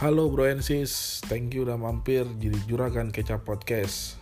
Halo 0.00 0.32
bro 0.32 0.48
and 0.48 0.64
sis, 0.64 1.20
thank 1.28 1.52
you 1.52 1.68
udah 1.68 1.76
mampir 1.76 2.24
jadi 2.40 2.56
Juragan 2.64 3.12
Kecap 3.12 3.44
Podcast. 3.44 4.16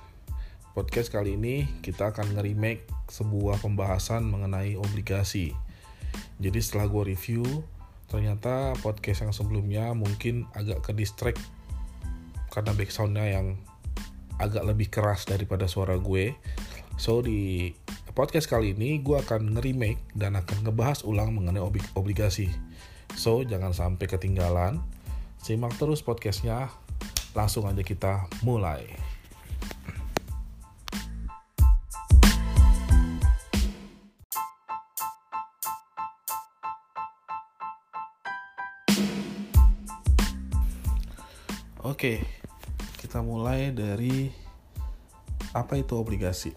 Podcast 0.75 1.07
kali 1.07 1.39
ini 1.39 1.71
kita 1.87 2.11
akan 2.11 2.35
nge-remake 2.35 2.83
sebuah 3.07 3.63
pembahasan 3.63 4.27
mengenai 4.27 4.75
obligasi. 4.75 5.55
Jadi 6.43 6.59
setelah 6.59 6.91
gue 6.91 7.15
review, 7.15 7.47
ternyata 8.11 8.75
podcast 8.83 9.23
yang 9.23 9.31
sebelumnya 9.31 9.95
mungkin 9.95 10.51
agak 10.59 10.83
ke 10.83 10.99
distract 10.99 11.39
karena 12.51 12.75
backsoundnya 12.75 13.39
yang 13.39 13.55
agak 14.43 14.67
lebih 14.67 14.91
keras 14.91 15.31
daripada 15.31 15.71
suara 15.71 15.95
gue. 15.95 16.35
So 16.99 17.23
di 17.23 17.71
podcast 18.19 18.51
kali 18.51 18.75
ini 18.75 18.99
gue 18.99 19.15
akan 19.15 19.55
nge-remake 19.55 20.11
dan 20.19 20.35
akan 20.43 20.67
ngebahas 20.67 21.07
ulang 21.07 21.39
mengenai 21.39 21.63
obligasi. 21.95 22.51
So 23.15 23.47
jangan 23.47 23.71
sampai 23.71 24.11
ketinggalan. 24.11 24.98
Simak 25.43 25.79
terus 25.79 26.03
podcastnya. 26.03 26.69
Langsung 27.33 27.65
aja 27.71 27.81
kita 27.83 28.27
mulai. 28.43 28.85
Oke, 41.89 42.21
kita 43.01 43.25
mulai 43.25 43.73
dari 43.73 44.29
apa 45.57 45.81
itu 45.81 45.97
obligasi. 45.97 46.53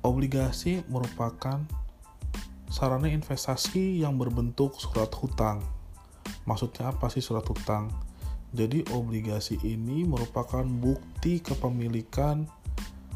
Obligasi 0.00 0.80
merupakan 0.88 1.60
sarana 2.72 3.12
investasi 3.12 4.00
yang 4.00 4.16
berbentuk 4.16 4.80
surat 4.80 5.12
hutang. 5.12 5.79
Maksudnya 6.50 6.90
apa 6.90 7.06
sih 7.06 7.22
surat 7.22 7.46
hutang? 7.46 7.94
Jadi 8.50 8.82
obligasi 8.90 9.54
ini 9.62 10.02
merupakan 10.02 10.66
bukti 10.66 11.38
kepemilikan 11.38 12.50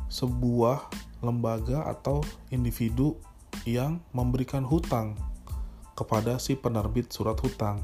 sebuah 0.06 0.86
lembaga 1.18 1.90
atau 1.90 2.22
individu 2.54 3.18
yang 3.66 3.98
memberikan 4.14 4.62
hutang 4.62 5.18
kepada 5.98 6.38
si 6.38 6.54
penerbit 6.54 7.10
surat 7.10 7.34
hutang. 7.42 7.82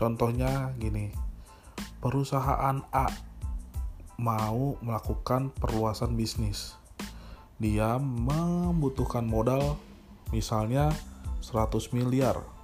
Contohnya 0.00 0.72
gini, 0.80 1.12
perusahaan 2.00 2.80
A 2.96 3.12
mau 4.16 4.80
melakukan 4.80 5.52
perluasan 5.52 6.16
bisnis. 6.16 6.72
Dia 7.60 8.00
membutuhkan 8.00 9.28
modal 9.28 9.76
misalnya 10.32 10.96
100 11.44 11.92
miliar. 11.92 12.55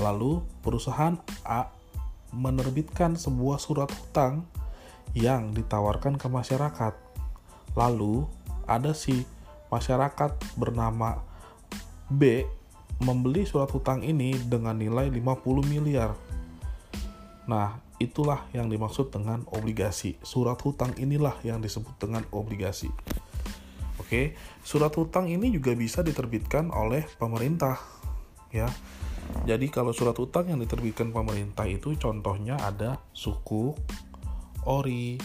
Lalu 0.00 0.40
perusahaan 0.64 1.18
A 1.44 1.68
menerbitkan 2.32 3.16
sebuah 3.16 3.60
surat 3.60 3.92
hutang 3.92 4.48
yang 5.12 5.52
ditawarkan 5.52 6.16
ke 6.16 6.26
masyarakat. 6.32 6.94
Lalu 7.76 8.24
ada 8.64 8.96
si 8.96 9.24
masyarakat 9.68 10.32
bernama 10.56 11.20
B 12.08 12.44
membeli 13.02 13.42
surat 13.48 13.68
hutang 13.72 14.04
ini 14.04 14.36
dengan 14.36 14.78
nilai 14.78 15.10
50 15.10 15.64
miliar. 15.66 16.14
Nah, 17.50 17.82
itulah 17.98 18.46
yang 18.54 18.70
dimaksud 18.70 19.10
dengan 19.10 19.42
obligasi. 19.50 20.14
Surat 20.22 20.56
hutang 20.62 20.94
inilah 20.94 21.34
yang 21.42 21.58
disebut 21.58 21.98
dengan 21.98 22.22
obligasi. 22.30 22.88
Oke, 23.98 24.38
surat 24.62 24.94
hutang 24.94 25.26
ini 25.26 25.50
juga 25.50 25.74
bisa 25.74 26.04
diterbitkan 26.06 26.70
oleh 26.70 27.02
pemerintah, 27.18 27.80
ya. 28.54 28.70
Jadi 29.42 29.66
kalau 29.72 29.90
surat 29.90 30.14
hutang 30.14 30.48
yang 30.52 30.60
diterbitkan 30.62 31.10
pemerintah 31.10 31.66
itu 31.66 31.98
contohnya 31.98 32.54
ada 32.62 33.02
suku, 33.10 33.74
ori, 34.62 35.18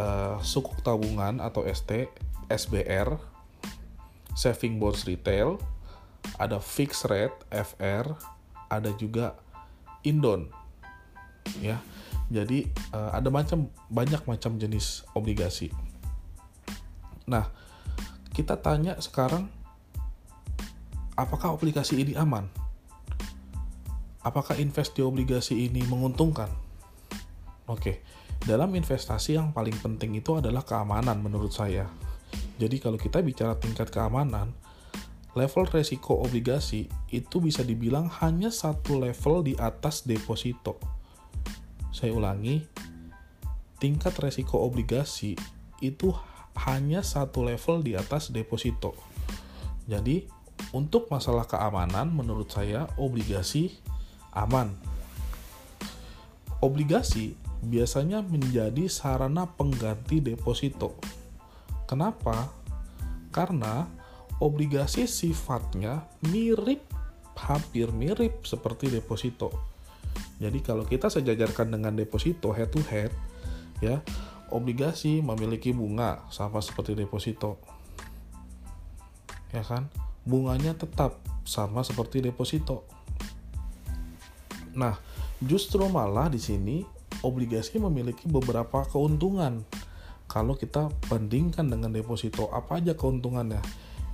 uh, 0.00 0.40
sukuk 0.40 0.80
tabungan 0.80 1.44
atau 1.44 1.66
ST, 1.68 2.08
SBR, 2.48 3.20
saving 4.32 4.80
bonds 4.80 5.04
retail, 5.04 5.60
ada 6.40 6.58
fixed 6.58 7.06
rate 7.06 7.36
FR, 7.52 8.16
ada 8.72 8.90
juga 8.96 9.36
indon. 10.02 10.48
Ya. 11.60 11.78
Jadi 12.32 12.66
uh, 12.96 13.12
ada 13.12 13.28
macam 13.28 13.68
banyak 13.92 14.24
macam 14.24 14.56
jenis 14.56 15.04
obligasi. 15.12 15.68
Nah, 17.28 17.52
kita 18.32 18.56
tanya 18.56 18.96
sekarang 18.98 19.52
apakah 21.14 21.54
obligasi 21.54 22.02
ini 22.02 22.18
aman? 22.18 22.46
Apakah 24.24 24.56
invest 24.58 24.96
di 24.96 25.02
obligasi 25.04 25.68
ini 25.68 25.84
menguntungkan? 25.86 26.48
Oke, 27.68 28.04
dalam 28.44 28.72
investasi 28.76 29.36
yang 29.36 29.52
paling 29.52 29.76
penting 29.80 30.16
itu 30.18 30.36
adalah 30.36 30.64
keamanan 30.64 31.20
menurut 31.20 31.52
saya. 31.52 31.88
Jadi 32.56 32.76
kalau 32.80 32.98
kita 32.98 33.20
bicara 33.20 33.56
tingkat 33.56 33.92
keamanan, 33.92 34.52
level 35.34 35.66
resiko 35.70 36.22
obligasi 36.22 36.86
itu 37.10 37.36
bisa 37.42 37.66
dibilang 37.66 38.06
hanya 38.22 38.48
satu 38.48 39.02
level 39.02 39.44
di 39.44 39.54
atas 39.58 40.06
deposito. 40.06 40.78
Saya 41.94 42.14
ulangi, 42.14 42.64
tingkat 43.78 44.14
resiko 44.18 44.62
obligasi 44.62 45.36
itu 45.82 46.14
hanya 46.64 47.02
satu 47.02 47.44
level 47.44 47.82
di 47.82 47.98
atas 47.98 48.30
deposito. 48.30 48.94
Jadi, 49.84 50.24
untuk 50.74 51.06
masalah 51.06 51.46
keamanan, 51.46 52.10
menurut 52.10 52.50
saya 52.50 52.90
obligasi 52.98 53.78
aman. 54.34 54.74
Obligasi 56.58 57.38
biasanya 57.62 58.26
menjadi 58.26 58.90
sarana 58.90 59.46
pengganti 59.46 60.18
deposito. 60.18 60.98
Kenapa? 61.86 62.50
Karena 63.30 63.86
obligasi 64.42 65.06
sifatnya 65.06 66.10
mirip 66.26 66.82
hampir 67.38 67.94
mirip 67.94 68.42
seperti 68.42 68.90
deposito. 68.90 69.54
Jadi 70.42 70.58
kalau 70.58 70.82
kita 70.82 71.06
sejajarkan 71.06 71.78
dengan 71.78 71.94
deposito 71.94 72.50
head 72.50 72.74
to 72.74 72.82
head 72.90 73.14
ya, 73.78 74.02
obligasi 74.50 75.22
memiliki 75.22 75.70
bunga 75.70 76.26
sama 76.34 76.58
seperti 76.58 76.98
deposito. 76.98 77.62
Ya 79.54 79.62
kan? 79.62 79.86
Bunganya 80.24 80.72
tetap 80.72 81.20
sama 81.44 81.84
seperti 81.84 82.24
deposito. 82.24 82.88
Nah, 84.74 84.96
justru 85.38 85.84
malah 85.86 86.32
di 86.32 86.40
sini 86.40 86.82
obligasi 87.22 87.78
memiliki 87.78 88.26
beberapa 88.26 88.82
keuntungan. 88.88 89.62
Kalau 90.24 90.56
kita 90.56 90.90
bandingkan 91.06 91.68
dengan 91.68 91.92
deposito, 91.92 92.50
apa 92.50 92.80
aja 92.80 92.96
keuntungannya? 92.96 93.60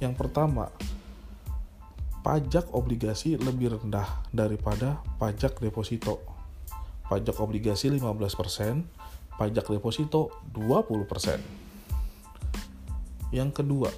Yang 0.03 0.15
pertama, 0.19 0.69
pajak 2.21 2.69
obligasi 2.77 3.41
lebih 3.41 3.79
rendah 3.79 4.27
daripada 4.35 5.01
pajak 5.17 5.57
deposito. 5.63 6.21
Pajak 7.09 7.41
obligasi 7.41 7.89
15%, 7.89 8.85
pajak 9.39 9.67
deposito 9.71 10.31
20%. 10.53 11.41
Yang 13.31 13.51
kedua, 13.63 13.91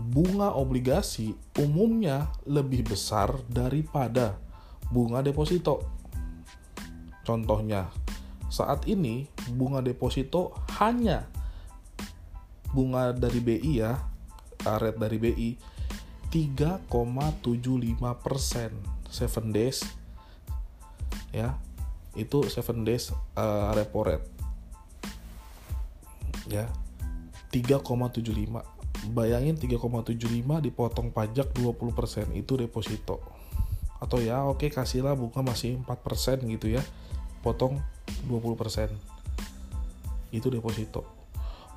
bunga 0.00 0.56
obligasi 0.56 1.36
umumnya 1.60 2.32
lebih 2.48 2.88
besar 2.88 3.36
daripada 3.52 4.40
bunga 4.88 5.20
deposito. 5.20 5.84
Contohnya, 7.20 7.92
saat 8.50 8.88
ini 8.88 9.28
bunga 9.54 9.78
deposito 9.84 10.56
hanya 10.80 11.28
bunga 12.74 13.14
dari 13.14 13.38
BI 13.38 13.78
ya 13.78 13.94
rate 14.64 14.98
dari 14.98 15.18
BI 15.18 15.50
3,75 16.30 17.42
persen 18.22 18.70
7 19.10 19.50
days 19.50 19.82
ya 21.34 21.58
itu 22.14 22.38
7 22.46 22.86
days 22.86 23.10
uh, 23.38 23.74
repo 23.74 24.06
rate 24.06 24.26
ya 26.50 26.66
3,75 27.50 28.79
bayangin 29.08 29.56
3,75 29.56 30.20
dipotong 30.60 31.08
pajak 31.08 31.56
20% 31.56 32.36
itu 32.36 32.52
deposito. 32.60 33.24
Atau 34.00 34.20
ya 34.20 34.44
oke 34.44 34.68
okay, 34.68 34.70
kasihlah 34.72 35.16
bunga 35.16 35.40
masih 35.40 35.80
4% 35.84 36.44
gitu 36.48 36.72
ya 36.72 36.82
potong 37.40 37.80
20% 38.28 38.92
itu 40.30 40.46
deposito. 40.52 41.08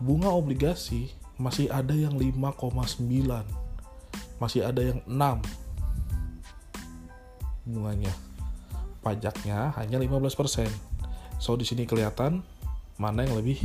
Bunga 0.04 0.30
obligasi 0.32 1.12
masih 1.40 1.72
ada 1.72 1.96
yang 1.96 2.20
5,9 2.20 3.00
masih 4.38 4.62
ada 4.68 4.82
yang 4.84 5.00
6 5.08 5.40
bunganya. 7.64 8.12
Pajaknya 9.04 9.72
hanya 9.80 10.00
15% 10.00 10.68
so 11.40 11.56
di 11.60 11.68
sini 11.68 11.84
kelihatan 11.84 12.44
mana 12.96 13.28
yang 13.28 13.36
lebih 13.36 13.60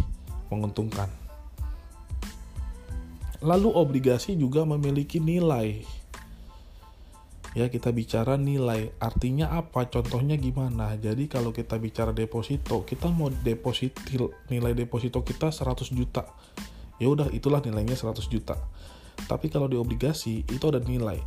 menguntungkan 0.51 1.07
lalu 3.45 3.71
obligasi 3.71 4.35
juga 4.35 4.67
memiliki 4.67 5.23
nilai. 5.23 5.83
Ya 7.57 7.67
kita 7.73 7.91
bicara 7.91 8.37
nilai. 8.37 8.93
Artinya 9.01 9.51
apa? 9.57 9.89
Contohnya 9.89 10.39
gimana? 10.39 10.95
Jadi 11.01 11.27
kalau 11.27 11.51
kita 11.51 11.81
bicara 11.81 12.13
deposito 12.13 12.85
kita 12.85 13.09
mau 13.11 13.33
deposito 13.33 14.37
nilai 14.53 14.77
deposito 14.77 15.25
kita 15.25 15.51
100 15.51 15.91
juta. 15.91 16.29
Ya 17.03 17.09
udah 17.09 17.31
itulah 17.35 17.65
nilainya 17.65 17.97
100 17.97 18.29
juta. 18.31 18.59
Tapi 19.27 19.51
kalau 19.51 19.67
di 19.67 19.75
obligasi 19.75 20.47
itu 20.47 20.65
ada 20.71 20.79
nilai. 20.79 21.19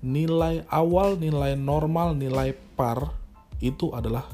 Nilai 0.00 0.64
awal 0.72 1.20
nilai 1.20 1.58
normal 1.58 2.16
nilai 2.16 2.56
par 2.74 3.12
itu 3.60 3.92
adalah 3.94 4.26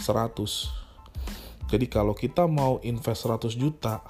100 0.00 0.84
jadi 1.68 1.86
kalau 1.88 2.12
kita 2.12 2.44
mau 2.44 2.80
invest 2.84 3.24
100 3.24 3.56
juta 3.56 4.04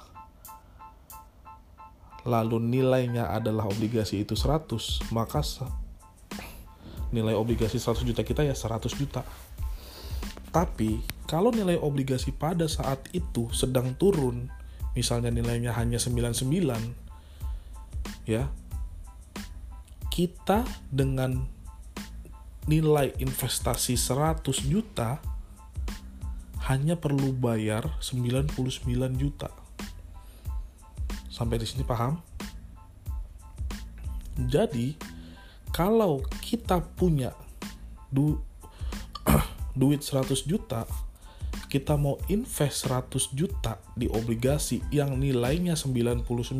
lalu 2.25 2.57
nilainya 2.57 3.29
adalah 3.29 3.69
obligasi 3.69 4.25
itu 4.25 4.33
100, 4.33 5.13
maka 5.13 5.45
nilai 7.13 7.37
obligasi 7.37 7.77
100 7.77 8.01
juta 8.01 8.25
kita 8.25 8.41
ya 8.41 8.57
100 8.57 8.89
juta. 8.97 9.21
Tapi 10.49 11.05
kalau 11.29 11.53
nilai 11.53 11.77
obligasi 11.77 12.33
pada 12.33 12.65
saat 12.65 13.05
itu 13.13 13.53
sedang 13.53 13.93
turun, 13.93 14.49
misalnya 14.97 15.29
nilainya 15.29 15.71
hanya 15.77 16.01
99 16.01 16.49
ya. 18.25 18.49
Kita 20.09 20.63
dengan 20.89 21.43
nilai 22.65 23.13
investasi 23.19 23.93
100 23.93 24.41
juta 24.65 25.21
hanya 26.65 26.97
perlu 26.97 27.29
bayar 27.35 27.99
99 28.01 28.57
juta 29.21 29.64
Sampai 31.35 31.59
di 31.59 31.67
sini 31.67 31.83
paham? 31.83 32.15
Jadi, 34.39 34.95
kalau 35.75 36.23
kita 36.39 36.79
punya 36.79 37.35
du 38.07 38.39
duit 39.79 39.99
100 39.99 40.47
juta, 40.47 40.87
kita 41.67 41.99
mau 41.99 42.15
invest 42.31 42.87
100 42.87 43.35
juta 43.35 43.83
di 43.99 44.07
obligasi 44.07 44.79
yang 44.95 45.19
nilainya 45.19 45.75
99, 45.75 46.55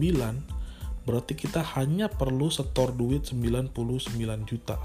berarti 1.07 1.33
kita 1.39 1.63
hanya 1.80 2.12
perlu 2.12 2.51
setor 2.51 2.92
duit 2.92 3.31
99 3.31 3.72
juta. 4.44 4.75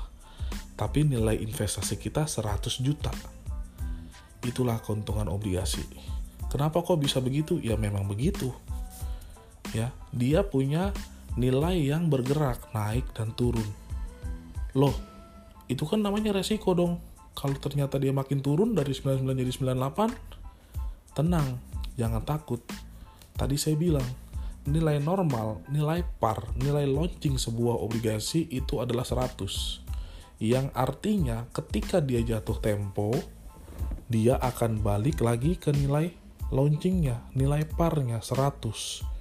Tapi 0.79 1.03
nilai 1.03 1.35
investasi 1.43 1.99
kita 1.99 2.31
100 2.31 2.79
juta. 2.79 3.11
Itulah 4.47 4.79
keuntungan 4.79 5.27
obligasi. 5.27 5.83
Kenapa 6.47 6.79
kok 6.79 7.03
bisa 7.03 7.19
begitu? 7.19 7.59
Ya 7.59 7.75
memang 7.75 8.07
begitu 8.07 8.55
ya 9.77 9.95
dia 10.11 10.43
punya 10.47 10.91
nilai 11.39 11.79
yang 11.79 12.11
bergerak 12.11 12.71
naik 12.75 13.07
dan 13.15 13.31
turun. 13.35 13.67
Loh 14.75 14.95
itu 15.71 15.87
kan 15.87 16.03
namanya 16.03 16.35
resiko 16.35 16.75
dong. 16.75 16.99
Kalau 17.35 17.57
ternyata 17.57 17.97
dia 17.97 18.11
makin 18.11 18.43
turun 18.43 18.75
dari 18.75 18.91
99 18.91 19.23
jadi 19.39 19.53
98 19.79 21.15
tenang 21.15 21.59
jangan 21.95 22.23
takut. 22.27 22.61
Tadi 23.39 23.57
saya 23.57 23.79
bilang 23.79 24.05
nilai 24.69 25.01
normal 25.01 25.65
nilai 25.73 26.05
par 26.21 26.53
nilai 26.61 26.85
launching 26.85 27.41
sebuah 27.41 27.81
obligasi 27.81 28.45
itu 28.53 28.77
adalah 28.77 29.09
100 29.09 29.81
yang 30.41 30.69
artinya 30.77 31.49
ketika 31.49 32.05
dia 32.05 32.21
jatuh 32.21 32.61
tempo 32.61 33.17
dia 34.13 34.37
akan 34.37 34.85
balik 34.85 35.25
lagi 35.25 35.57
ke 35.57 35.73
nilai 35.73 36.13
launchingnya 36.53 37.33
nilai 37.33 37.65
parnya 37.73 38.21
100 38.21 39.20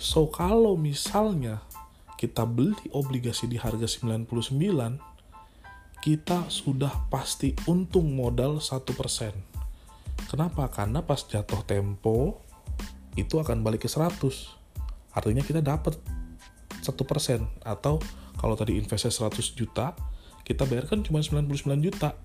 So 0.00 0.28
kalau 0.32 0.80
misalnya 0.80 1.60
kita 2.16 2.44
beli 2.44 2.76
obligasi 2.92 3.48
di 3.48 3.56
harga 3.56 3.84
99, 3.84 4.28
kita 6.00 6.48
sudah 6.48 7.08
pasti 7.12 7.52
untung 7.68 8.16
modal 8.16 8.60
1%. 8.60 8.72
Kenapa? 10.28 10.68
Karena 10.72 11.04
pas 11.04 11.20
jatuh 11.20 11.60
tempo 11.64 12.40
itu 13.16 13.36
akan 13.40 13.60
balik 13.60 13.84
ke 13.84 13.90
100. 13.92 14.16
Artinya 15.12 15.44
kita 15.44 15.60
dapat 15.60 15.96
1% 16.80 16.88
atau 17.64 18.00
kalau 18.40 18.56
tadi 18.56 18.80
investasi 18.80 19.20
100 19.20 19.58
juta, 19.58 19.92
kita 20.44 20.64
bayarkan 20.64 21.04
cuma 21.04 21.20
99 21.20 21.84
juta. 21.84 22.16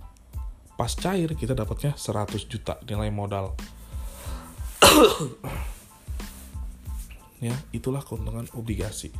Pas 0.75 0.91
cair 0.91 1.31
kita 1.35 1.55
dapatnya 1.55 1.95
100 1.95 2.51
juta 2.51 2.79
nilai 2.87 3.11
modal 3.11 3.55
ya 7.51 7.55
itulah 7.69 8.01
keuntungan 8.01 8.49
obligasi. 8.57 9.13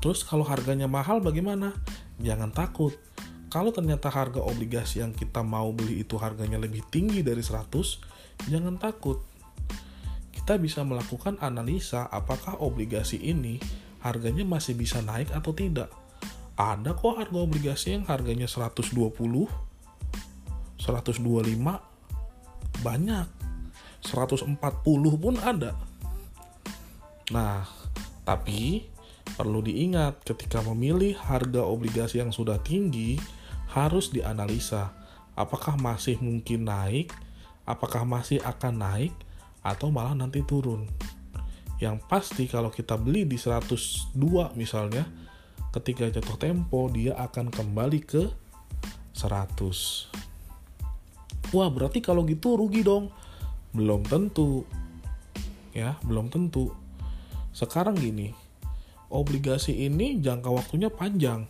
Terus 0.00 0.24
kalau 0.24 0.48
harganya 0.48 0.88
mahal 0.88 1.20
bagaimana? 1.20 1.76
Jangan 2.18 2.50
takut. 2.50 2.96
Kalau 3.50 3.74
ternyata 3.74 4.08
harga 4.08 4.40
obligasi 4.40 5.02
yang 5.02 5.12
kita 5.12 5.42
mau 5.42 5.74
beli 5.74 6.06
itu 6.06 6.16
harganya 6.16 6.56
lebih 6.56 6.86
tinggi 6.88 7.20
dari 7.20 7.42
100 7.42 8.48
jangan 8.48 8.78
takut. 8.80 9.20
Kita 10.30 10.56
bisa 10.56 10.86
melakukan 10.86 11.36
analisa 11.42 12.08
apakah 12.08 12.62
obligasi 12.62 13.20
ini 13.20 13.60
harganya 14.00 14.46
masih 14.46 14.78
bisa 14.78 15.04
naik 15.04 15.28
atau 15.36 15.52
tidak. 15.52 15.92
Ada 16.56 16.96
kok 16.96 17.20
harga 17.20 17.38
obligasi 17.40 17.98
yang 17.98 18.08
harganya 18.08 18.48
120 18.48 18.88
125 20.80 21.20
banyak 22.80 23.26
140 24.04 24.56
pun 25.20 25.34
ada. 25.40 25.76
Nah, 27.30 27.64
tapi 28.24 28.84
perlu 29.36 29.62
diingat 29.62 30.26
ketika 30.26 30.60
memilih 30.66 31.14
harga 31.16 31.62
obligasi 31.62 32.18
yang 32.18 32.34
sudah 32.34 32.58
tinggi 32.60 33.20
harus 33.70 34.10
dianalisa 34.10 34.90
apakah 35.38 35.80
masih 35.80 36.20
mungkin 36.20 36.68
naik, 36.68 37.14
apakah 37.64 38.04
masih 38.04 38.42
akan 38.44 38.74
naik 38.76 39.14
atau 39.64 39.88
malah 39.88 40.12
nanti 40.12 40.44
turun. 40.44 40.84
Yang 41.80 42.04
pasti 42.12 42.44
kalau 42.44 42.68
kita 42.68 43.00
beli 43.00 43.24
di 43.24 43.40
102 43.40 44.12
misalnya, 44.52 45.08
ketika 45.72 46.12
jatuh 46.12 46.36
tempo 46.36 46.92
dia 46.92 47.16
akan 47.16 47.48
kembali 47.48 48.00
ke 48.04 48.28
100. 49.16 50.12
Wah, 51.56 51.68
berarti 51.72 52.04
kalau 52.04 52.22
gitu 52.28 52.54
rugi 52.60 52.84
dong 52.84 53.08
belum 53.74 54.06
tentu. 54.06 54.66
Ya 55.70 55.98
belum 56.02 56.30
tentu. 56.30 56.74
Sekarang 57.54 57.98
gini 57.98 58.34
obligasi 59.10 59.74
ini 59.90 60.22
jangka 60.22 60.48
waktunya 60.48 60.88
panjang. 60.88 61.44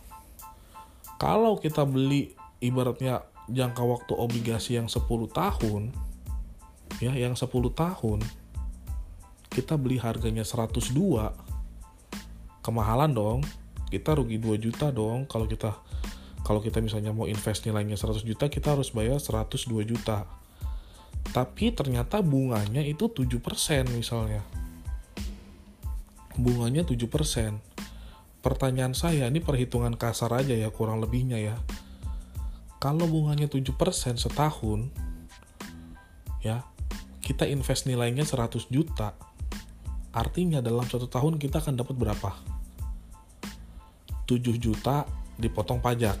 Kalau 1.21 1.61
kita 1.61 1.85
beli 1.85 2.33
ibaratnya 2.57 3.21
jangka 3.45 3.83
waktu 3.85 4.13
obligasi 4.17 4.81
yang 4.81 4.89
10 4.89 5.05
tahun 5.29 5.93
ya 6.97 7.13
yang 7.13 7.37
10 7.37 7.45
tahun 7.73 8.19
kita 9.53 9.77
beli 9.77 10.01
harganya 10.01 10.41
102 10.41 10.89
kemahalan 12.65 13.13
dong. 13.13 13.39
Kita 13.91 14.15
rugi 14.15 14.39
2 14.39 14.55
juta 14.57 14.89
dong. 14.89 15.29
Kalau 15.29 15.45
kita 15.45 15.77
kalau 16.41 16.57
kita 16.57 16.81
misalnya 16.81 17.13
mau 17.13 17.29
invest 17.29 17.69
nilainya 17.69 17.93
100 17.93 18.25
juta 18.25 18.49
kita 18.49 18.73
harus 18.73 18.89
bayar 18.89 19.21
102 19.21 19.85
juta 19.85 20.25
tapi 21.31 21.71
ternyata 21.71 22.19
bunganya 22.19 22.83
itu 22.83 23.07
7% 23.07 23.39
misalnya. 23.95 24.43
Bunganya 26.35 26.83
7% 26.83 26.99
pertanyaan 28.43 28.91
saya 28.91 29.31
ini 29.31 29.39
perhitungan 29.39 29.95
kasar 29.95 30.33
aja 30.35 30.51
ya 30.51 30.67
kurang 30.67 30.99
lebihnya 30.99 31.39
ya. 31.39 31.55
Kalau 32.83 33.07
bunganya 33.07 33.47
7% 33.47 33.71
setahun 34.19 34.91
ya 36.43 36.67
kita 37.23 37.47
invest 37.47 37.87
nilainya 37.87 38.27
100 38.27 38.67
juta 38.67 39.15
artinya 40.11 40.59
dalam 40.59 40.83
satu 40.83 41.07
tahun 41.07 41.39
kita 41.39 41.63
akan 41.63 41.79
dapat 41.79 41.95
berapa? 41.95 42.31
7 44.27 44.35
juta 44.59 45.07
dipotong 45.39 45.79
pajak. 45.79 46.19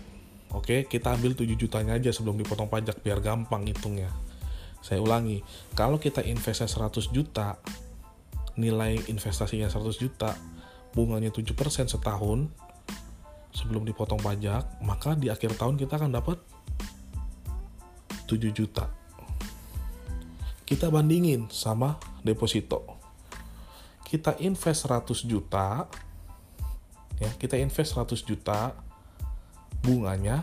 Oke 0.55 0.87
kita 0.87 1.19
ambil 1.19 1.35
7 1.35 1.51
jutanya 1.59 1.99
aja 1.99 2.15
sebelum 2.15 2.39
dipotong 2.39 2.71
pajak 2.71 3.03
biar 3.03 3.19
gampang 3.19 3.67
hitungnya 3.67 4.30
saya 4.81 4.97
ulangi, 4.97 5.45
kalau 5.77 6.01
kita 6.01 6.25
investasi 6.25 6.73
100 6.73 7.13
juta, 7.13 7.61
nilai 8.57 8.97
investasinya 9.07 9.69
100 9.69 10.01
juta, 10.01 10.33
bunganya 10.97 11.29
7% 11.29 11.53
setahun 11.85 12.49
sebelum 13.53 13.85
dipotong 13.85 14.19
pajak, 14.19 14.81
maka 14.81 15.13
di 15.13 15.29
akhir 15.29 15.55
tahun 15.55 15.77
kita 15.77 16.01
akan 16.01 16.11
dapat 16.11 16.37
7 18.25 18.51
juta. 18.51 18.89
Kita 20.65 20.89
bandingin 20.89 21.51
sama 21.51 21.99
deposito. 22.25 22.97
Kita 24.07 24.35
invest 24.41 24.89
100 24.89 25.29
juta, 25.29 25.85
ya, 27.21 27.29
kita 27.37 27.55
invest 27.59 27.95
100 27.95 28.23
juta, 28.23 28.73
bunganya 29.83 30.41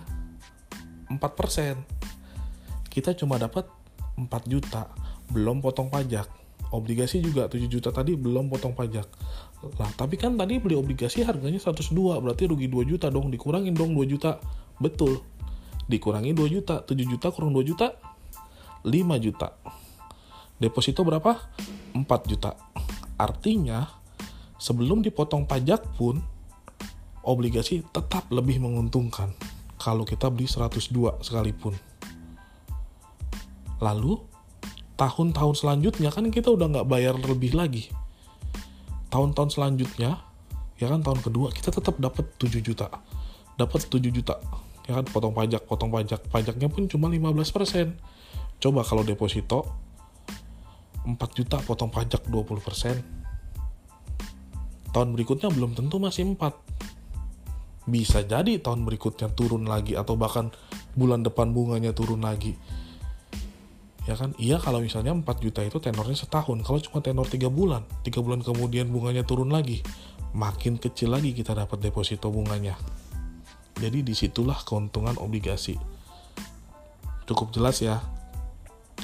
4%. 1.11 1.16
Kita 2.88 3.12
cuma 3.16 3.40
dapat 3.40 3.77
4 4.18 4.50
juta 4.50 4.90
belum 5.30 5.62
potong 5.62 5.87
pajak. 5.87 6.26
Obligasi 6.75 7.22
juga 7.22 7.46
7 7.46 7.64
juta 7.70 7.94
tadi 7.94 8.18
belum 8.18 8.50
potong 8.50 8.75
pajak. 8.75 9.06
Lah 9.78 9.90
tapi 9.94 10.18
kan 10.18 10.34
tadi 10.34 10.58
beli 10.58 10.75
obligasi 10.75 11.22
harganya 11.22 11.62
102 11.62 11.94
berarti 11.94 12.50
rugi 12.50 12.66
2 12.66 12.90
juta 12.90 13.06
dong 13.08 13.30
dikurangin 13.30 13.72
dong 13.72 13.94
2 13.94 14.04
juta. 14.10 14.42
Betul. 14.82 15.22
Dikurangi 15.88 16.34
2 16.34 16.54
juta 16.54 16.82
7 16.84 16.94
juta 17.06 17.30
kurang 17.32 17.54
2 17.54 17.62
juta 17.64 17.96
5 18.84 18.90
juta. 19.25 19.48
Deposito 20.58 21.06
berapa? 21.06 21.38
4 21.94 22.04
juta. 22.30 22.58
Artinya 23.18 23.87
sebelum 24.58 25.00
dipotong 25.00 25.46
pajak 25.46 25.96
pun 25.96 26.18
obligasi 27.22 27.87
tetap 27.94 28.26
lebih 28.28 28.58
menguntungkan 28.58 29.32
kalau 29.78 30.02
kita 30.02 30.26
beli 30.28 30.50
102 30.50 31.22
sekalipun 31.22 31.88
lalu 33.78 34.18
tahun-tahun 34.99 35.62
selanjutnya 35.62 36.11
kan 36.11 36.26
kita 36.30 36.50
udah 36.50 36.66
nggak 36.78 36.88
bayar 36.90 37.14
lebih 37.18 37.54
lagi. 37.54 37.90
Tahun-tahun 39.08 39.50
selanjutnya 39.54 40.20
ya 40.78 40.87
kan 40.87 41.02
tahun 41.02 41.20
kedua 41.23 41.50
kita 41.54 41.75
tetap 41.75 41.99
dapat 41.99 42.26
7 42.38 42.62
juta. 42.62 42.90
Dapat 43.58 43.90
7 43.90 44.11
juta 44.11 44.38
ya 44.88 44.97
kan 44.99 45.04
potong 45.08 45.35
pajak 45.35 45.64
potong 45.64 45.90
pajak. 45.90 46.20
Pajaknya 46.30 46.68
pun 46.70 46.87
cuma 46.90 47.11
15% 47.11 47.99
coba 48.58 48.82
kalau 48.82 49.06
deposito 49.06 49.70
4 51.06 51.14
juta 51.32 51.62
potong 51.62 51.94
pajak 51.94 52.26
20% 52.26 54.90
tahun 54.90 55.14
berikutnya 55.14 55.54
belum 55.54 55.78
tentu 55.78 56.02
masih 56.02 56.35
4 56.35 57.87
bisa 57.88 58.20
jadi 58.26 58.58
tahun 58.61 58.85
berikutnya 58.85 59.32
turun 59.32 59.64
lagi 59.64 59.97
atau 59.97 60.18
bahkan 60.18 60.50
bulan 60.99 61.25
depan 61.25 61.54
bunganya 61.54 61.94
turun 61.94 62.26
lagi 62.26 62.58
ya 64.09 64.17
kan? 64.17 64.33
Iya 64.41 64.57
kalau 64.57 64.81
misalnya 64.81 65.12
4 65.12 65.23
juta 65.45 65.61
itu 65.61 65.77
tenornya 65.77 66.17
setahun. 66.17 66.65
Kalau 66.65 66.81
cuma 66.81 67.05
tenor 67.05 67.29
3 67.29 67.53
bulan 67.53 67.85
3 68.09 68.25
bulan 68.25 68.41
kemudian 68.41 68.88
bunganya 68.88 69.21
turun 69.29 69.53
lagi 69.53 69.85
makin 70.33 70.81
kecil 70.81 71.12
lagi 71.12 71.37
kita 71.37 71.53
dapat 71.53 71.77
deposito 71.85 72.33
bunganya. 72.33 72.77
Jadi 73.77 74.00
di 74.00 74.17
situlah 74.17 74.59
keuntungan 74.65 75.21
obligasi. 75.21 75.77
Cukup 77.29 77.53
jelas 77.53 77.85
ya 77.85 78.00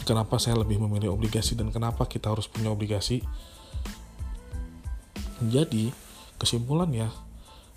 kenapa 0.09 0.41
saya 0.41 0.57
lebih 0.59 0.81
memilih 0.81 1.13
obligasi 1.13 1.53
dan 1.53 1.69
kenapa 1.69 2.09
kita 2.09 2.33
harus 2.33 2.49
punya 2.49 2.73
obligasi. 2.73 3.21
Jadi 5.45 5.93
kesimpulannya 6.41 7.13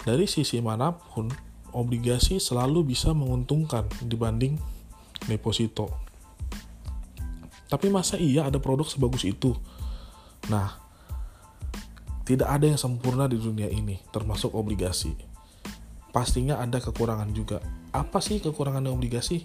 dari 0.08 0.32
sisi 0.32 0.64
mana 0.64 0.96
pun 0.96 1.28
obligasi 1.76 2.40
selalu 2.40 2.88
bisa 2.88 3.12
menguntungkan 3.12 3.84
dibanding 4.08 4.56
deposito 5.28 6.07
tapi 7.68 7.92
masa 7.92 8.16
iya 8.16 8.48
ada 8.48 8.64
produk 8.64 8.88
sebagus 8.88 9.28
itu? 9.28 9.52
Nah, 10.48 10.80
tidak 12.24 12.48
ada 12.48 12.68
yang 12.68 12.80
sempurna 12.80 13.28
di 13.28 13.36
dunia 13.36 13.68
ini, 13.68 14.00
termasuk 14.12 14.56
obligasi. 14.56 15.12
Pastinya 16.16 16.64
ada 16.64 16.80
kekurangan 16.80 17.32
juga. 17.36 17.60
Apa 17.92 18.24
sih 18.24 18.40
kekurangan 18.40 18.88
obligasi? 18.88 19.44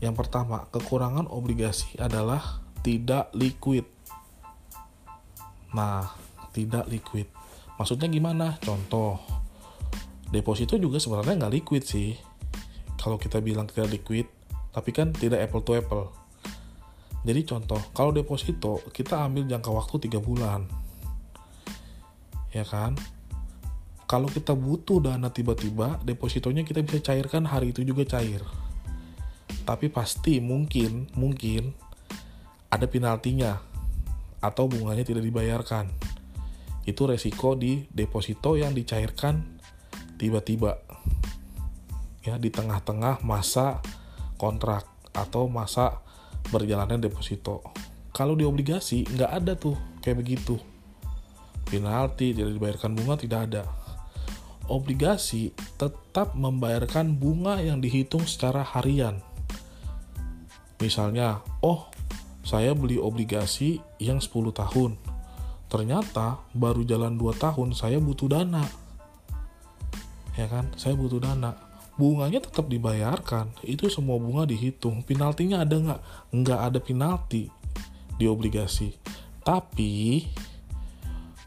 Yang 0.00 0.14
pertama, 0.24 0.64
kekurangan 0.72 1.28
obligasi 1.28 2.00
adalah 2.00 2.64
tidak 2.80 3.28
liquid. 3.36 3.84
Nah, 5.76 6.16
tidak 6.56 6.88
liquid. 6.88 7.28
Maksudnya 7.76 8.08
gimana? 8.08 8.56
Contoh, 8.64 9.20
deposito 10.32 10.80
juga 10.80 10.96
sebenarnya 10.96 11.44
nggak 11.44 11.54
liquid 11.60 11.84
sih. 11.84 12.16
Kalau 12.96 13.20
kita 13.20 13.44
bilang 13.44 13.68
tidak 13.68 13.92
liquid, 13.92 14.28
tapi 14.72 14.92
kan 14.92 15.12
tidak 15.12 15.44
apple 15.44 15.64
to 15.64 15.76
apple 15.76 16.19
jadi 17.20 17.44
contoh, 17.44 17.80
kalau 17.92 18.16
deposito 18.16 18.80
kita 18.96 19.20
ambil 19.28 19.44
jangka 19.44 19.68
waktu 19.68 20.08
3 20.08 20.24
bulan. 20.24 20.64
Ya 22.50 22.64
kan? 22.64 22.96
Kalau 24.08 24.26
kita 24.26 24.56
butuh 24.56 24.98
dana 24.98 25.30
tiba-tiba, 25.30 26.00
depositonya 26.02 26.66
kita 26.66 26.82
bisa 26.82 26.98
cairkan 26.98 27.46
hari 27.46 27.70
itu 27.70 27.86
juga 27.86 28.02
cair. 28.08 28.42
Tapi 29.62 29.86
pasti 29.92 30.42
mungkin, 30.42 31.06
mungkin 31.14 31.70
ada 32.72 32.90
penaltinya 32.90 33.60
atau 34.42 34.66
bunganya 34.66 35.06
tidak 35.06 35.22
dibayarkan. 35.22 35.92
Itu 36.88 37.06
resiko 37.06 37.54
di 37.54 37.86
deposito 37.92 38.58
yang 38.58 38.74
dicairkan 38.74 39.60
tiba-tiba. 40.18 40.80
Ya, 42.26 42.34
di 42.40 42.50
tengah-tengah 42.50 43.22
masa 43.22 43.78
kontrak 44.40 44.88
atau 45.14 45.46
masa 45.46 46.02
berjalannya 46.48 46.96
deposito. 46.96 47.60
Kalau 48.10 48.32
di 48.34 48.48
obligasi 48.48 49.04
nggak 49.04 49.30
ada 49.30 49.52
tuh 49.54 49.76
kayak 50.00 50.24
begitu. 50.24 50.56
Penalti 51.68 52.34
tidak 52.34 52.56
dibayarkan 52.56 52.90
bunga 52.96 53.14
tidak 53.20 53.40
ada. 53.46 53.62
Obligasi 54.66 55.54
tetap 55.78 56.34
membayarkan 56.34 57.14
bunga 57.18 57.60
yang 57.62 57.78
dihitung 57.78 58.26
secara 58.26 58.62
harian. 58.64 59.22
Misalnya, 60.80 61.44
oh 61.60 61.90
saya 62.42 62.72
beli 62.74 62.96
obligasi 62.96 63.78
yang 64.02 64.18
10 64.18 64.50
tahun. 64.50 64.98
Ternyata 65.70 66.42
baru 66.56 66.82
jalan 66.82 67.14
2 67.14 67.36
tahun 67.38 67.76
saya 67.78 68.02
butuh 68.02 68.26
dana. 68.26 68.66
Ya 70.34 70.50
kan? 70.50 70.70
Saya 70.74 70.98
butuh 70.98 71.22
dana 71.22 71.69
bunganya 72.00 72.40
tetap 72.40 72.72
dibayarkan. 72.72 73.52
Itu 73.60 73.92
semua 73.92 74.16
bunga 74.16 74.48
dihitung. 74.48 75.04
Penaltinya 75.04 75.60
ada 75.60 75.76
nggak? 75.76 76.00
Nggak 76.32 76.60
ada 76.72 76.78
penalti 76.80 77.52
di 78.16 78.24
obligasi. 78.24 78.96
Tapi 79.44 80.24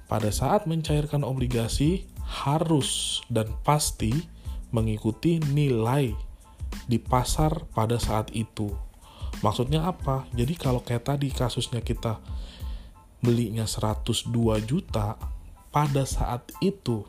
pada 0.05 0.29
saat 0.29 0.69
mencairkan 0.69 1.25
obligasi 1.25 2.05
harus 2.21 3.21
dan 3.33 3.49
pasti 3.65 4.13
mengikuti 4.69 5.41
nilai 5.41 6.13
di 6.85 6.97
pasar 7.01 7.65
pada 7.73 7.97
saat 7.97 8.29
itu. 8.33 8.69
Maksudnya 9.41 9.89
apa? 9.89 10.29
Jadi 10.33 10.53
kalau 10.53 10.85
kayak 10.85 11.09
tadi 11.13 11.33
kasusnya 11.33 11.81
kita 11.81 12.21
belinya 13.23 13.65
102 13.65 14.29
juta 14.65 15.17
pada 15.73 16.03
saat 16.05 16.53
itu 16.61 17.05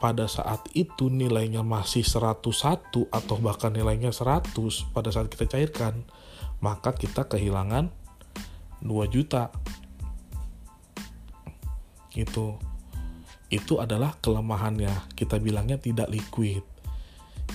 pada 0.00 0.24
saat 0.24 0.64
itu 0.72 1.12
nilainya 1.12 1.60
masih 1.60 2.00
101 2.00 2.40
atau 3.12 3.36
bahkan 3.36 3.68
nilainya 3.68 4.10
100 4.10 4.56
pada 4.96 5.12
saat 5.12 5.28
kita 5.28 5.44
cairkan, 5.44 6.08
maka 6.64 6.96
kita 6.96 7.28
kehilangan 7.28 7.92
2 8.80 9.12
juta. 9.12 9.52
Itu 12.16 12.56
itu 13.52 13.76
adalah 13.76 14.16
kelemahannya. 14.24 15.12
Kita 15.12 15.36
bilangnya 15.36 15.76
tidak 15.76 16.08
liquid. 16.08 16.64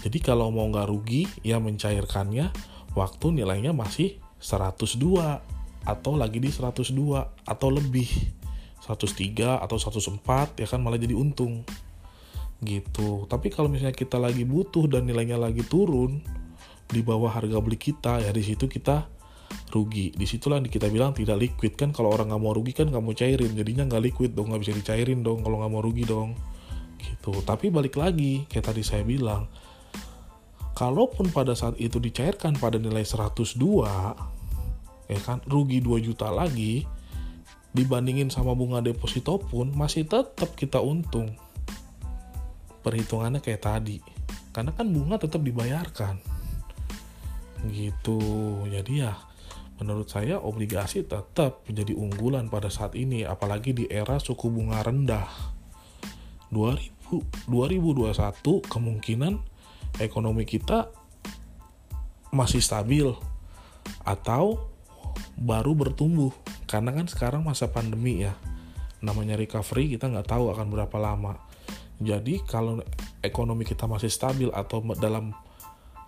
Jadi 0.05 0.21
kalau 0.21 0.53
mau 0.53 0.69
nggak 0.69 0.85
rugi, 0.85 1.25
ya 1.41 1.57
mencairkannya 1.57 2.53
waktu 2.93 3.25
nilainya 3.41 3.73
masih 3.73 4.21
102 4.37 5.41
atau 5.85 6.13
lagi 6.13 6.37
di 6.37 6.53
102 6.53 6.93
atau 7.45 7.69
lebih 7.73 8.09
103 8.85 9.65
atau 9.65 9.77
104 9.81 10.61
ya 10.61 10.67
kan 10.69 10.81
malah 10.81 10.97
jadi 10.97 11.13
untung 11.17 11.65
gitu. 12.63 13.27
Tapi 13.27 13.51
kalau 13.51 13.67
misalnya 13.67 13.95
kita 13.95 14.15
lagi 14.21 14.47
butuh 14.47 14.87
dan 14.87 15.09
nilainya 15.09 15.35
lagi 15.35 15.65
turun 15.65 16.23
di 16.85 17.01
bawah 17.01 17.33
harga 17.33 17.57
beli 17.59 17.75
kita 17.75 18.21
ya 18.21 18.31
di 18.31 18.43
situ 18.45 18.69
kita 18.69 19.09
rugi. 19.73 20.15
Di 20.15 20.25
situlah 20.29 20.61
kita 20.63 20.87
bilang 20.87 21.11
tidak 21.11 21.41
liquid. 21.41 21.75
Kan 21.75 21.91
kalau 21.91 22.13
orang 22.13 22.31
nggak 22.31 22.41
mau 22.41 22.53
rugi 22.55 22.71
kan 22.71 22.87
nggak 22.87 23.03
mau 23.03 23.15
cairin. 23.15 23.51
Jadinya 23.51 23.83
nggak 23.89 24.03
liquid 24.11 24.31
dong 24.37 24.53
nggak 24.53 24.61
bisa 24.61 24.73
dicairin 24.77 25.19
dong 25.25 25.43
kalau 25.43 25.59
nggak 25.59 25.71
mau 25.71 25.81
rugi 25.83 26.05
dong. 26.07 26.37
Gitu. 26.95 27.31
Tapi 27.43 27.73
balik 27.73 27.99
lagi 27.99 28.47
kayak 28.47 28.71
tadi 28.71 28.81
saya 28.85 29.03
bilang 29.03 29.49
kalaupun 30.75 31.31
pada 31.31 31.55
saat 31.55 31.79
itu 31.79 31.97
dicairkan 32.03 32.59
pada 32.59 32.75
nilai 32.75 33.07
102 33.07 33.55
ya 35.07 35.19
kan 35.23 35.39
rugi 35.47 35.79
2 35.79 36.03
juta 36.03 36.27
lagi 36.29 36.83
dibandingin 37.71 38.27
sama 38.27 38.51
bunga 38.51 38.83
deposito 38.83 39.39
pun 39.39 39.71
masih 39.71 40.03
tetap 40.03 40.51
kita 40.59 40.83
untung 40.83 41.31
perhitungannya 42.85 43.41
kayak 43.41 43.65
tadi. 43.65 43.97
Karena 44.53 44.69
kan 44.69 44.85
bunga 44.85 45.17
tetap 45.17 45.41
dibayarkan. 45.41 46.21
Gitu. 47.73 48.21
Jadi 48.69 49.01
ya 49.01 49.17
menurut 49.81 50.07
saya 50.07 50.39
obligasi 50.39 51.03
tetap 51.03 51.65
menjadi 51.67 51.97
unggulan 51.97 52.47
pada 52.47 52.71
saat 52.71 52.95
ini 52.95 53.27
apalagi 53.27 53.73
di 53.73 53.89
era 53.89 54.21
suku 54.21 54.53
bunga 54.53 54.85
rendah. 54.85 55.27
2000 56.53 56.93
2021 57.49 58.65
kemungkinan 58.65 59.37
ekonomi 60.01 60.41
kita 60.41 60.89
masih 62.33 62.61
stabil 62.61 63.09
atau 64.05 64.69
baru 65.37 65.73
bertumbuh. 65.73 66.31
Karena 66.65 66.93
kan 66.93 67.05
sekarang 67.09 67.41
masa 67.45 67.69
pandemi 67.69 68.25
ya. 68.25 68.33
Namanya 69.05 69.37
recovery 69.37 69.97
kita 69.97 70.09
nggak 70.09 70.29
tahu 70.29 70.49
akan 70.49 70.67
berapa 70.69 70.97
lama 70.97 71.54
jadi 71.99 72.43
kalau 72.43 72.83
ekonomi 73.23 73.63
kita 73.63 73.87
masih 73.87 74.11
stabil 74.11 74.51
atau 74.51 74.83
dalam 74.99 75.31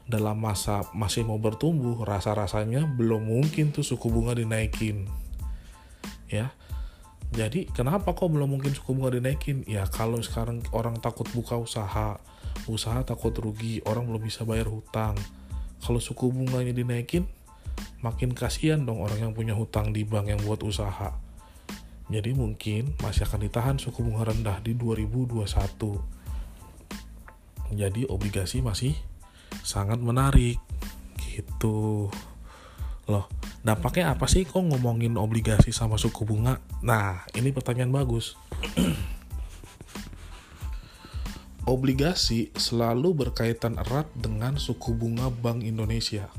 dalam 0.08 0.40
masa 0.40 0.88
masih 0.96 1.28
mau 1.28 1.40
bertumbuh, 1.40 2.04
rasa-rasanya 2.04 2.88
belum 2.96 3.28
mungkin 3.28 3.76
tuh 3.76 3.84
suku 3.84 4.08
bunga 4.08 4.36
dinaikin. 4.36 5.08
Ya. 6.32 6.52
Jadi 7.28 7.68
kenapa 7.76 8.16
kok 8.16 8.32
belum 8.32 8.56
mungkin 8.56 8.72
suku 8.72 8.96
bunga 8.96 9.20
dinaikin? 9.20 9.68
Ya 9.68 9.84
kalau 9.84 10.24
sekarang 10.24 10.64
orang 10.72 11.00
takut 11.04 11.28
buka 11.36 11.60
usaha, 11.60 12.20
usaha 12.72 13.04
takut 13.04 13.36
rugi, 13.36 13.84
orang 13.84 14.08
belum 14.08 14.24
bisa 14.24 14.48
bayar 14.48 14.72
hutang. 14.72 15.16
Kalau 15.84 16.00
suku 16.00 16.32
bunganya 16.32 16.72
dinaikin, 16.72 17.28
makin 18.00 18.32
kasihan 18.32 18.80
dong 18.80 19.04
orang 19.04 19.20
yang 19.20 19.34
punya 19.36 19.52
hutang 19.56 19.92
di 19.92 20.08
bank 20.08 20.32
yang 20.32 20.40
buat 20.48 20.64
usaha. 20.64 21.27
Jadi 22.08 22.32
mungkin 22.32 22.96
masih 23.04 23.28
akan 23.28 23.40
ditahan 23.44 23.76
suku 23.76 24.00
bunga 24.00 24.32
rendah 24.32 24.64
di 24.64 24.72
2021. 24.80 25.44
Jadi 27.76 28.08
obligasi 28.08 28.64
masih 28.64 28.96
sangat 29.60 30.00
menarik 30.00 30.56
gitu. 31.20 32.08
Loh, 33.12 33.26
dampaknya 33.64 34.16
apa 34.16 34.28
sih 34.32 34.48
kok 34.48 34.64
ngomongin 34.64 35.20
obligasi 35.20 35.76
sama 35.76 36.00
suku 36.00 36.24
bunga? 36.24 36.64
Nah, 36.80 37.28
ini 37.36 37.52
pertanyaan 37.52 37.92
bagus. 37.92 38.40
obligasi 41.68 42.56
selalu 42.56 43.28
berkaitan 43.28 43.76
erat 43.76 44.08
dengan 44.16 44.56
suku 44.56 44.96
bunga 44.96 45.28
Bank 45.28 45.68
Indonesia. 45.68 46.32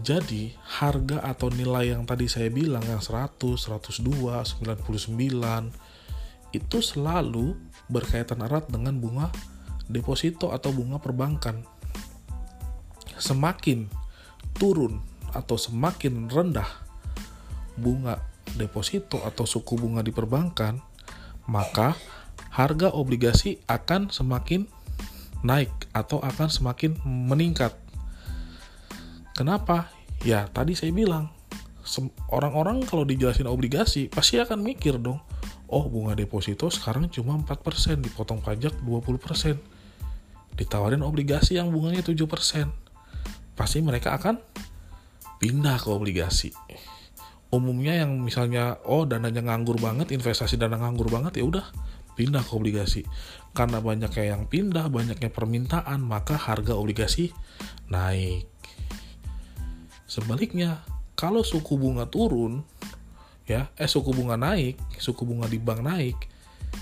Jadi, 0.00 0.56
harga 0.80 1.20
atau 1.20 1.52
nilai 1.52 1.92
yang 1.92 2.08
tadi 2.08 2.24
saya 2.24 2.48
bilang 2.48 2.80
yang 2.88 3.04
100, 3.04 3.36
102, 3.60 4.00
99 4.00 5.20
itu 6.50 6.78
selalu 6.82 7.54
berkaitan 7.86 8.42
erat 8.42 8.66
dengan 8.66 8.96
bunga 8.98 9.28
deposito 9.86 10.50
atau 10.50 10.72
bunga 10.72 10.98
perbankan. 10.98 11.62
Semakin 13.20 13.86
turun 14.56 15.04
atau 15.36 15.60
semakin 15.60 16.26
rendah 16.32 16.66
bunga 17.76 18.18
deposito 18.56 19.22
atau 19.22 19.46
suku 19.46 19.78
bunga 19.78 20.02
di 20.02 20.10
perbankan, 20.10 20.80
maka 21.46 21.94
harga 22.50 22.90
obligasi 22.90 23.62
akan 23.70 24.10
semakin 24.10 24.66
naik 25.46 25.70
atau 25.92 26.18
akan 26.24 26.48
semakin 26.50 26.98
meningkat. 27.04 27.76
Kenapa? 29.40 29.88
Ya, 30.20 30.44
tadi 30.52 30.76
saya 30.76 30.92
bilang, 30.92 31.32
orang-orang 32.28 32.84
kalau 32.84 33.08
dijelasin 33.08 33.48
obligasi 33.48 34.12
pasti 34.12 34.36
akan 34.36 34.60
mikir 34.60 35.00
dong, 35.00 35.16
oh 35.72 35.88
bunga 35.88 36.12
deposito 36.12 36.68
sekarang 36.68 37.08
cuma 37.08 37.40
4%, 37.40 38.04
dipotong 38.04 38.44
pajak 38.44 38.76
20%. 38.84 39.56
Ditawarin 40.60 41.00
obligasi 41.00 41.56
yang 41.56 41.72
bunganya 41.72 42.04
7%. 42.04 42.20
Pasti 43.56 43.80
mereka 43.80 44.12
akan 44.20 44.36
pindah 45.40 45.80
ke 45.80 45.88
obligasi 45.88 46.52
umumnya 47.50 47.98
yang 47.98 48.22
misalnya 48.22 48.78
oh 48.86 49.02
dananya 49.02 49.42
nganggur 49.42 49.80
banget 49.82 50.14
investasi 50.14 50.54
dana 50.54 50.78
nganggur 50.78 51.10
banget 51.10 51.42
ya 51.42 51.44
udah 51.48 51.66
pindah 52.14 52.46
ke 52.46 52.52
obligasi 52.54 53.02
karena 53.56 53.82
banyaknya 53.82 54.36
yang 54.38 54.46
pindah 54.46 54.86
banyaknya 54.86 55.34
permintaan 55.34 55.98
maka 55.98 56.38
harga 56.38 56.78
obligasi 56.78 57.34
naik 57.90 58.46
sebaliknya 60.10 60.82
kalau 61.14 61.46
suku 61.46 61.78
bunga 61.78 62.10
turun 62.10 62.66
ya 63.46 63.70
eh 63.78 63.86
suku 63.86 64.10
bunga 64.10 64.34
naik 64.34 64.74
suku 64.98 65.22
bunga 65.22 65.46
di 65.46 65.62
bank 65.62 65.86
naik 65.86 66.18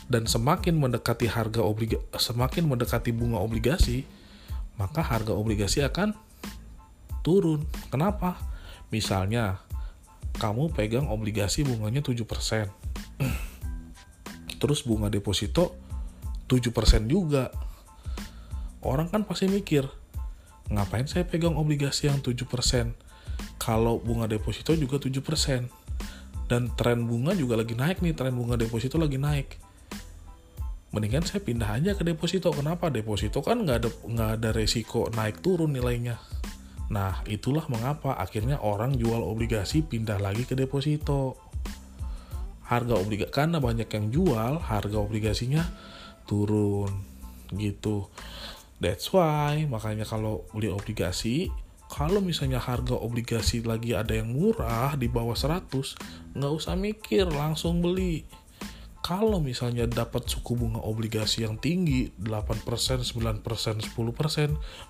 dan 0.09 0.25
semakin 0.25 0.81
mendekati 0.81 1.29
harga 1.29 1.61
obligasi 1.61 2.01
semakin 2.17 2.65
mendekati 2.65 3.13
bunga 3.13 3.37
obligasi 3.37 4.09
maka 4.81 5.05
harga 5.05 5.37
obligasi 5.37 5.85
akan 5.85 6.17
turun 7.21 7.69
kenapa 7.93 8.41
Misalnya, 8.89 9.61
kamu 10.41 10.73
pegang 10.73 11.13
obligasi 11.13 11.61
bunganya 11.61 12.01
7%. 12.01 12.25
Terus 14.61 14.81
bunga 14.89 15.13
deposito 15.13 15.77
7% 16.49 17.05
juga. 17.05 17.53
Orang 18.81 19.13
kan 19.13 19.29
pasti 19.29 19.45
mikir, 19.45 19.85
ngapain 20.73 21.05
saya 21.05 21.29
pegang 21.29 21.61
obligasi 21.61 22.09
yang 22.09 22.25
7%? 22.25 22.33
Kalau 23.69 24.01
bunga 24.01 24.25
deposito 24.25 24.73
juga 24.73 24.97
7%. 24.97 25.21
Dan 26.49 26.73
tren 26.73 27.05
bunga 27.05 27.37
juga 27.37 27.61
lagi 27.61 27.77
naik 27.77 28.01
nih, 28.01 28.17
tren 28.17 28.33
bunga 28.33 28.57
deposito 28.57 28.97
lagi 28.97 29.21
naik. 29.21 29.61
Mendingan 30.97 31.29
saya 31.29 31.45
pindah 31.45 31.77
aja 31.77 31.93
ke 31.93 32.01
deposito. 32.01 32.49
Kenapa? 32.49 32.89
Deposito 32.89 33.45
kan 33.45 33.61
nggak 33.61 33.77
ada 33.77 33.91
nggak 33.93 34.31
ada 34.41 34.49
resiko 34.57 35.13
naik 35.13 35.45
turun 35.45 35.77
nilainya 35.77 36.17
Nah, 36.89 37.21
itulah 37.29 37.69
mengapa 37.69 38.17
akhirnya 38.17 38.65
orang 38.65 38.97
jual 38.97 39.21
obligasi 39.21 39.85
pindah 39.85 40.17
lagi 40.17 40.49
ke 40.49 40.57
deposito. 40.57 41.37
Harga 42.65 42.97
obligasi 42.97 43.33
karena 43.33 43.61
banyak 43.61 43.89
yang 43.89 44.07
jual, 44.09 44.53
harga 44.61 44.97
obligasinya 44.97 45.65
turun 46.25 47.05
gitu. 47.53 48.09
That's 48.81 49.09
why 49.13 49.69
makanya 49.69 50.09
kalau 50.09 50.49
beli 50.53 50.73
obligasi, 50.73 51.53
kalau 51.89 52.21
misalnya 52.21 52.61
harga 52.61 52.93
obligasi 52.95 53.65
lagi 53.65 53.97
ada 53.97 54.13
yang 54.13 54.37
murah 54.37 54.93
di 54.95 55.09
bawah 55.09 55.33
100, 55.33 56.37
nggak 56.37 56.53
usah 56.53 56.77
mikir, 56.77 57.25
langsung 57.33 57.81
beli. 57.81 58.29
Kalau 59.01 59.41
misalnya 59.41 59.89
dapat 59.89 60.29
suku 60.29 60.53
bunga 60.53 60.85
obligasi 60.85 61.49
yang 61.49 61.57
tinggi 61.57 62.13
8%, 62.21 63.09
9%, 63.09 63.41
10%, 63.41 63.89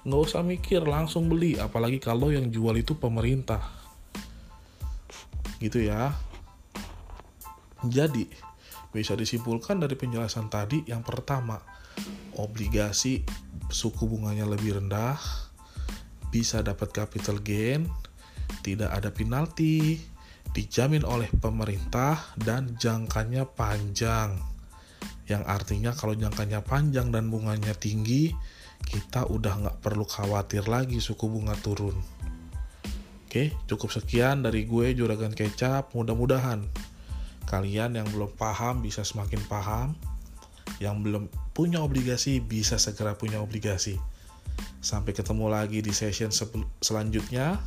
nggak 0.02 0.22
usah 0.26 0.42
mikir 0.42 0.82
langsung 0.82 1.30
beli. 1.30 1.54
Apalagi 1.54 2.02
kalau 2.02 2.34
yang 2.34 2.50
jual 2.50 2.74
itu 2.74 2.98
pemerintah. 2.98 3.62
Gitu 5.62 5.86
ya. 5.86 6.18
Jadi 7.86 8.26
bisa 8.90 9.14
disimpulkan 9.14 9.78
dari 9.78 9.94
penjelasan 9.94 10.50
tadi 10.50 10.82
yang 10.90 11.06
pertama 11.06 11.62
obligasi 12.34 13.22
suku 13.70 14.10
bunganya 14.10 14.50
lebih 14.50 14.82
rendah 14.82 15.47
bisa 16.28 16.60
dapat 16.60 16.92
capital 16.92 17.40
gain 17.40 17.88
tidak 18.64 18.90
ada 18.92 19.12
penalti 19.12 20.00
dijamin 20.52 21.04
oleh 21.04 21.28
pemerintah 21.28 22.32
dan 22.40 22.74
jangkanya 22.80 23.44
panjang. 23.44 24.40
Yang 25.28 25.44
artinya 25.44 25.92
kalau 25.92 26.16
jangkanya 26.16 26.64
panjang 26.64 27.12
dan 27.12 27.28
bunganya 27.28 27.76
tinggi, 27.76 28.32
kita 28.80 29.28
udah 29.28 29.54
nggak 29.60 29.78
perlu 29.84 30.08
khawatir 30.08 30.64
lagi 30.64 30.96
suku 31.04 31.28
bunga 31.28 31.52
turun. 31.60 31.96
Oke, 33.28 33.52
cukup 33.68 33.92
sekian 33.92 34.40
dari 34.40 34.64
gue 34.64 34.96
Juragan 34.96 35.36
Kecap. 35.36 35.92
Mudah-mudahan 35.92 36.64
kalian 37.44 38.00
yang 38.00 38.08
belum 38.08 38.32
paham 38.40 38.80
bisa 38.80 39.04
semakin 39.04 39.44
paham. 39.44 39.92
Yang 40.80 40.96
belum 41.04 41.24
punya 41.52 41.84
obligasi 41.84 42.40
bisa 42.40 42.80
segera 42.80 43.20
punya 43.20 43.44
obligasi. 43.44 44.00
Sampai 44.78 45.12
ketemu 45.12 45.50
lagi 45.50 45.84
di 45.84 45.92
session 45.92 46.30
selanjutnya. 46.80 47.58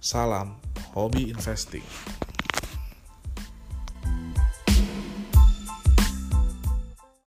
Salam 0.00 0.60
Hobby 0.92 1.32
Investing. 1.32 2.23